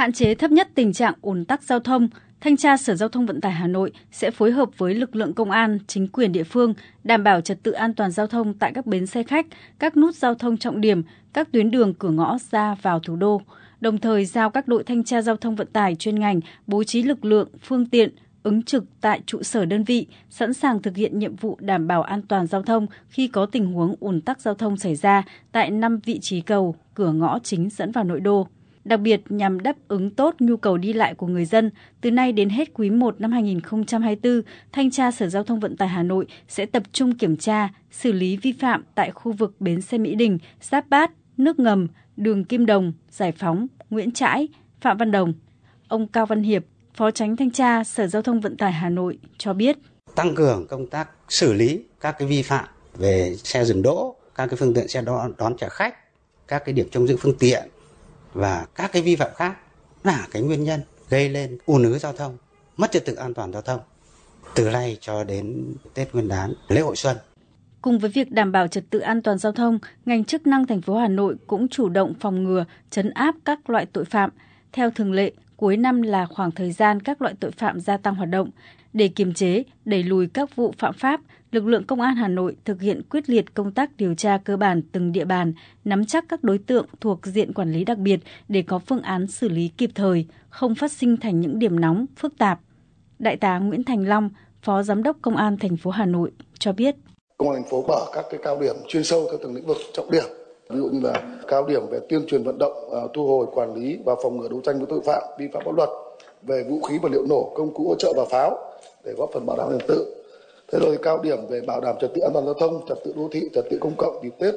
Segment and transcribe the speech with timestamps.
[0.00, 2.08] Hạn chế thấp nhất tình trạng ùn tắc giao thông,
[2.40, 5.32] Thanh tra Sở Giao thông Vận tải Hà Nội sẽ phối hợp với lực lượng
[5.32, 8.72] công an, chính quyền địa phương đảm bảo trật tự an toàn giao thông tại
[8.74, 9.46] các bến xe khách,
[9.78, 11.02] các nút giao thông trọng điểm,
[11.32, 13.42] các tuyến đường cửa ngõ ra vào thủ đô.
[13.80, 17.02] Đồng thời giao các đội thanh tra giao thông vận tải chuyên ngành bố trí
[17.02, 21.18] lực lượng, phương tiện, ứng trực tại trụ sở đơn vị, sẵn sàng thực hiện
[21.18, 24.54] nhiệm vụ đảm bảo an toàn giao thông khi có tình huống ùn tắc giao
[24.54, 25.22] thông xảy ra
[25.52, 28.46] tại 5 vị trí cầu, cửa ngõ chính dẫn vào nội đô.
[28.84, 31.70] Đặc biệt nhằm đáp ứng tốt nhu cầu đi lại của người dân,
[32.00, 35.88] từ nay đến hết quý 1 năm 2024, Thanh tra Sở Giao thông Vận tải
[35.88, 39.80] Hà Nội sẽ tập trung kiểm tra, xử lý vi phạm tại khu vực bến
[39.80, 44.48] xe Mỹ Đình, Giáp Bát, Nước Ngầm, đường Kim Đồng, Giải Phóng, Nguyễn Trãi,
[44.80, 45.32] Phạm Văn Đồng.
[45.88, 49.18] Ông Cao Văn Hiệp, Phó Tránh Thanh tra Sở Giao thông Vận tải Hà Nội
[49.38, 49.76] cho biết.
[50.14, 52.64] Tăng cường công tác xử lý các cái vi phạm
[52.96, 55.94] về xe dừng đỗ, các cái phương tiện xe đón, đón trả khách,
[56.48, 57.68] các cái điểm trông giữ phương tiện
[58.32, 59.56] và các cái vi phạm khác
[60.04, 62.36] là cái nguyên nhân gây lên ùn ứ giao thông,
[62.76, 63.80] mất trật tự an toàn giao thông
[64.54, 67.16] từ nay cho đến Tết Nguyên đán, lễ hội xuân.
[67.82, 70.82] Cùng với việc đảm bảo trật tự an toàn giao thông, ngành chức năng thành
[70.82, 74.30] phố Hà Nội cũng chủ động phòng ngừa, chấn áp các loại tội phạm.
[74.72, 78.14] Theo thường lệ, cuối năm là khoảng thời gian các loại tội phạm gia tăng
[78.14, 78.50] hoạt động.
[78.92, 81.20] Để kiềm chế, đẩy lùi các vụ phạm pháp,
[81.52, 84.56] lực lượng công an Hà Nội thực hiện quyết liệt công tác điều tra cơ
[84.56, 85.52] bản từng địa bàn,
[85.84, 89.26] nắm chắc các đối tượng thuộc diện quản lý đặc biệt để có phương án
[89.26, 92.60] xử lý kịp thời, không phát sinh thành những điểm nóng, phức tạp.
[93.18, 94.30] Đại tá Nguyễn Thành Long,
[94.62, 96.94] Phó Giám đốc Công an thành phố Hà Nội cho biết.
[97.38, 99.76] Công an thành phố mở các cái cao điểm chuyên sâu theo từng lĩnh vực
[99.92, 100.24] trọng điểm
[100.70, 103.74] ví dụ như là cao điểm về tuyên truyền vận động à, thu hồi quản
[103.74, 105.88] lý và phòng ngừa đấu tranh với tội phạm, vi phạm pháp luật
[106.42, 108.58] về vũ khí vật liệu nổ, công cụ hỗ trợ và pháo
[109.04, 110.14] để góp phần bảo đảm trật tự.
[110.72, 113.12] Thế rồi cao điểm về bảo đảm trật tự an toàn giao thông, trật tự
[113.16, 114.54] đô thị, trật tự công cộng dịp tết